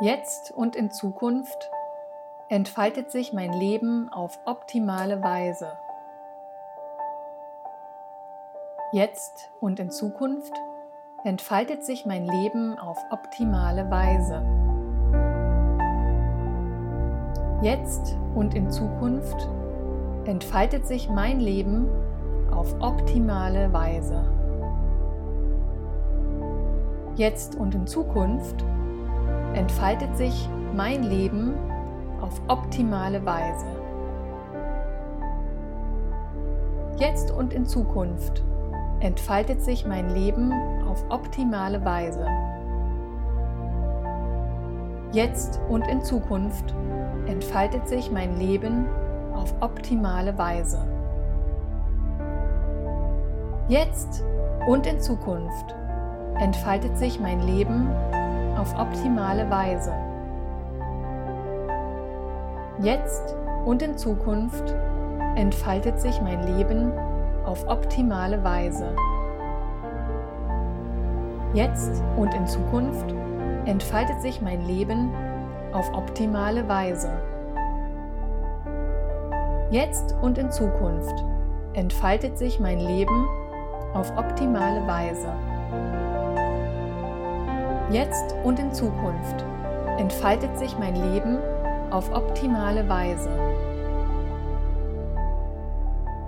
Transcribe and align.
Jetzt 0.00 0.50
und 0.50 0.76
in 0.76 0.90
Zukunft 0.90 1.70
entfaltet 2.50 3.10
sich 3.10 3.32
mein 3.32 3.54
Leben 3.54 4.10
auf 4.12 4.38
optimale 4.44 5.22
Weise. 5.22 5.72
Jetzt 8.92 9.50
und 9.58 9.80
in 9.80 9.90
Zukunft 9.90 10.52
entfaltet 11.24 11.82
sich 11.82 12.04
mein 12.04 12.26
Leben 12.26 12.78
auf 12.78 12.98
optimale 13.10 13.90
Weise. 13.90 14.42
Jetzt 17.62 18.18
und 18.34 18.54
in 18.54 18.70
Zukunft 18.70 19.48
entfaltet 20.26 20.86
sich 20.86 21.08
mein 21.08 21.40
Leben 21.40 21.88
auf 22.50 22.74
optimale 22.80 23.72
Weise. 23.72 24.30
Jetzt 27.16 27.54
und 27.54 27.74
in 27.74 27.86
Zukunft 27.86 28.62
entfaltet 29.56 30.14
sich 30.18 30.48
mein 30.74 31.02
Leben 31.02 31.54
auf 32.20 32.40
optimale 32.48 33.24
Weise. 33.24 33.66
Jetzt 36.98 37.30
und 37.30 37.54
in 37.54 37.64
Zukunft 37.64 38.44
entfaltet 39.00 39.62
sich 39.62 39.86
mein 39.86 40.10
Leben 40.14 40.52
auf 40.86 41.04
optimale 41.08 41.82
Weise. 41.84 42.26
Jetzt 45.12 45.58
und 45.70 45.88
in 45.88 46.02
Zukunft 46.02 46.74
entfaltet 47.26 47.88
sich 47.88 48.10
mein 48.10 48.36
Leben 48.36 48.86
auf 49.34 49.54
optimale 49.60 50.36
Weise. 50.36 50.86
Jetzt 53.68 54.22
und 54.66 54.86
in 54.86 55.00
Zukunft 55.00 55.74
entfaltet 56.38 56.98
sich 56.98 57.18
mein 57.18 57.40
Leben 57.40 57.88
auf 58.56 58.74
optimale 58.78 59.48
Weise. 59.50 59.92
Jetzt 62.80 63.34
und 63.64 63.82
in 63.82 63.96
Zukunft 63.96 64.74
entfaltet 65.34 66.00
sich 66.00 66.20
mein 66.20 66.42
Leben 66.56 66.92
auf 67.44 67.66
optimale 67.68 68.42
Weise. 68.42 68.94
Jetzt 71.54 72.02
und 72.16 72.34
in 72.34 72.46
Zukunft 72.46 73.14
entfaltet 73.64 74.20
sich 74.20 74.42
mein 74.42 74.66
Leben 74.66 75.10
auf 75.72 75.92
optimale 75.94 76.68
Weise. 76.68 77.10
Jetzt 79.70 80.14
und 80.22 80.38
in 80.38 80.50
Zukunft 80.50 81.24
entfaltet 81.72 82.38
sich 82.38 82.60
mein 82.60 82.78
Leben 82.78 83.26
auf 83.94 84.16
optimale 84.16 84.86
Weise. 84.86 85.32
Jetzt 87.90 88.34
und 88.42 88.58
in 88.58 88.72
Zukunft 88.72 89.44
entfaltet 89.98 90.58
sich 90.58 90.76
mein 90.76 90.96
Leben 90.96 91.38
auf 91.90 92.12
optimale 92.12 92.88
Weise. 92.88 93.30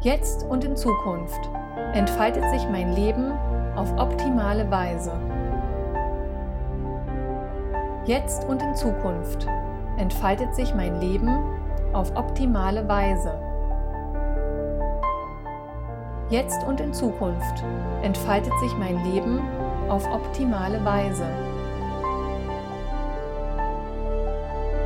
Jetzt 0.00 0.44
und 0.44 0.64
in 0.64 0.76
Zukunft 0.76 1.48
entfaltet 1.94 2.44
sich 2.50 2.68
mein 2.70 2.92
Leben 2.92 3.32
auf 3.74 3.90
optimale 3.98 4.70
Weise. 4.70 5.12
Jetzt 8.04 8.44
und 8.44 8.60
in 8.60 8.74
Zukunft 8.74 9.48
entfaltet 9.96 10.54
sich 10.54 10.74
mein 10.74 11.00
Leben 11.00 11.30
auf 11.94 12.14
optimale 12.16 12.86
Weise. 12.86 13.32
Jetzt 16.28 16.66
und 16.66 16.80
in 16.80 16.92
Zukunft 16.92 17.64
entfaltet 18.02 18.52
sich 18.60 18.76
mein 18.76 19.02
Leben 19.04 19.38
auf 19.38 19.65
optimale 20.06 20.84
Weise. 20.84 21.26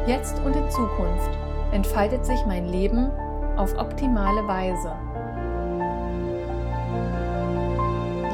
Jetzt 0.07 0.41
und 0.45 0.57
in 0.57 0.71
Zukunft 0.71 1.31
entfaltet 1.73 2.25
sich 2.25 2.45
mein 2.47 2.67
Leben 2.67 3.11
auf 3.57 3.77
optimale 3.79 4.47
Weise. 4.49 4.93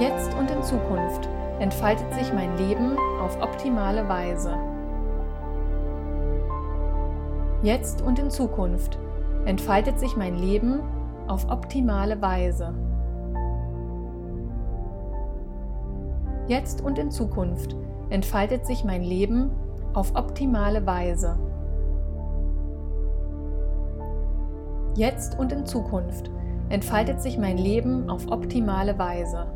Jetzt 0.00 0.34
und 0.34 0.50
in 0.50 0.62
Zukunft 0.62 1.28
entfaltet 1.58 2.12
sich 2.14 2.32
mein 2.32 2.56
Leben 2.56 2.96
auf 3.20 3.40
optimale 3.42 4.08
Weise. 4.08 4.56
Jetzt 7.62 8.02
und 8.02 8.18
in 8.18 8.30
Zukunft 8.30 8.98
entfaltet 9.44 9.98
sich 9.98 10.16
mein 10.16 10.36
Leben 10.36 10.80
auf 11.26 11.50
optimale 11.50 12.20
Weise. 12.20 12.74
Jetzt 16.48 16.80
und 16.80 16.96
in 16.98 17.10
Zukunft 17.10 17.74
entfaltet 18.08 18.66
sich 18.66 18.84
mein 18.84 19.02
Leben 19.02 19.50
auf 19.94 20.14
optimale 20.14 20.86
Weise. 20.86 21.36
Jetzt 24.94 25.36
und 25.38 25.50
in 25.50 25.66
Zukunft 25.66 26.30
entfaltet 26.68 27.20
sich 27.20 27.36
mein 27.36 27.58
Leben 27.58 28.08
auf 28.08 28.30
optimale 28.30 28.96
Weise. 28.96 29.46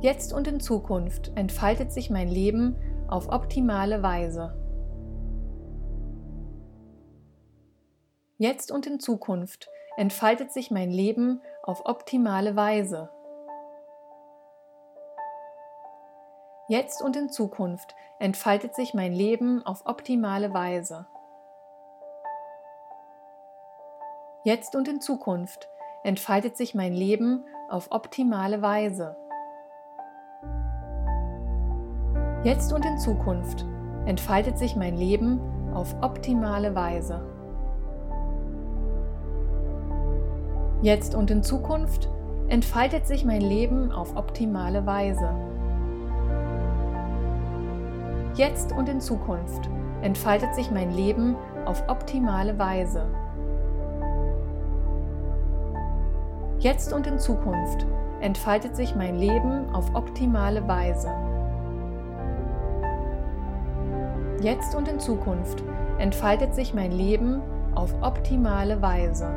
Jetzt 0.00 0.32
und 0.32 0.48
in 0.48 0.60
Zukunft 0.60 1.30
entfaltet 1.34 1.92
sich 1.92 2.08
mein 2.08 2.28
Leben 2.28 2.76
auf 3.08 3.28
optimale 3.28 4.02
Weise. 4.02 4.54
Jetzt 8.38 8.72
und 8.72 8.86
in 8.86 9.00
Zukunft 9.00 9.68
entfaltet 9.98 10.50
sich 10.50 10.70
mein 10.70 10.90
Leben 10.90 11.42
auf 11.62 11.84
optimale 11.84 12.56
Weise. 12.56 13.10
Jetzt 16.70 17.02
und 17.02 17.16
in 17.16 17.28
Zukunft 17.30 17.96
entfaltet 18.20 18.76
sich 18.76 18.94
mein 18.94 19.12
Leben 19.12 19.66
auf 19.66 19.86
optimale 19.86 20.54
Weise. 20.54 21.04
Jetzt 24.44 24.76
und 24.76 24.86
in 24.86 25.00
Zukunft 25.00 25.68
entfaltet 26.04 26.56
sich 26.56 26.76
mein 26.76 26.92
Leben 26.92 27.42
auf 27.70 27.90
optimale 27.90 28.62
Weise. 28.62 29.16
Jetzt 32.44 32.72
und 32.72 32.84
in 32.84 32.98
Zukunft 32.98 33.66
entfaltet 34.06 34.56
sich 34.56 34.76
mein 34.76 34.96
Leben 34.96 35.40
auf 35.74 35.96
optimale 36.02 36.76
Weise. 36.76 37.20
Jetzt 40.82 41.16
und 41.16 41.32
in 41.32 41.42
Zukunft 41.42 42.08
entfaltet 42.46 43.08
sich 43.08 43.24
mein 43.24 43.40
Leben 43.40 43.90
auf 43.90 44.14
optimale 44.14 44.86
Weise. 44.86 45.49
Jetzt 48.34 48.70
und 48.72 48.88
in 48.88 49.00
Zukunft 49.00 49.68
entfaltet 50.02 50.54
sich 50.54 50.70
mein 50.70 50.92
Leben 50.92 51.34
auf 51.66 51.82
optimale 51.88 52.58
Weise. 52.58 53.06
Jetzt 56.60 56.92
und 56.92 57.06
in 57.06 57.18
Zukunft 57.18 57.86
entfaltet 58.20 58.76
sich 58.76 58.94
mein 58.94 59.18
Leben 59.18 59.68
auf 59.74 59.94
optimale 59.94 60.66
Weise. 60.68 61.10
Jetzt 64.40 64.76
und 64.76 64.86
in 64.86 65.00
Zukunft 65.00 65.64
entfaltet 65.98 66.54
sich 66.54 66.72
mein 66.72 66.92
Leben 66.92 67.42
auf 67.74 67.94
optimale 68.00 68.80
Weise. 68.80 69.28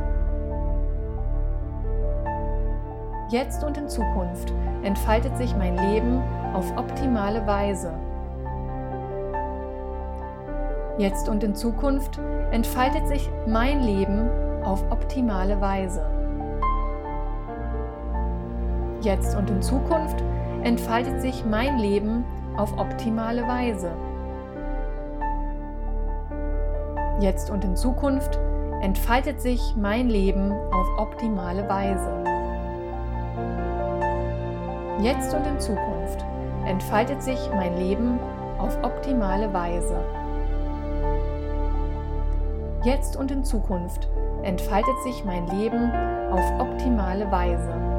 Jetzt 3.30 3.64
und 3.64 3.78
in 3.78 3.90
Zukunft 3.90 4.54
entfaltet 4.84 5.36
sich 5.38 5.56
mein 5.56 5.76
Leben 5.78 6.22
auf 6.54 6.72
optimale 6.78 7.48
Weise. 7.48 7.92
Jetzt 11.00 11.28
und 11.28 11.44
in 11.44 11.56
Zukunft 11.56 12.20
entfaltet 12.52 13.08
sich 13.08 13.28
mein 13.48 13.82
Leben 13.82 14.30
auf 14.64 14.84
optimale 14.92 15.60
Weise. 15.60 16.06
Jetzt 19.02 19.36
und 19.36 19.50
in 19.50 19.62
Zukunft 19.62 20.24
entfaltet 20.64 21.20
sich 21.20 21.44
mein 21.46 21.80
Leben 21.80 22.24
auf 22.58 22.78
optimale 22.78 23.42
Weise. 23.48 23.92
Jetzt 27.20 27.50
und 27.50 27.66
in 27.66 27.76
Zukunft 27.76 28.38
entfaltet 28.82 29.42
sich 29.42 29.76
mein 29.76 30.10
Leben 30.10 30.52
auf 30.52 30.88
optimale 31.00 31.68
Weise. 31.68 32.24
Jetzt 35.02 35.34
und 35.34 35.48
in 35.48 35.60
Zukunft 35.60 36.24
entfaltet 36.68 37.24
sich 37.24 37.50
mein 37.56 37.76
Leben 37.78 38.20
auf 38.60 38.78
optimale 38.84 39.52
Weise. 39.54 40.23
Jetzt 42.84 43.16
und 43.16 43.32
in 43.32 43.46
Zukunft 43.46 44.10
entfaltet 44.42 45.02
sich 45.06 45.24
mein 45.24 45.48
Leben 45.48 45.90
auf 46.32 46.60
optimale 46.60 47.32
Weise. 47.32 47.93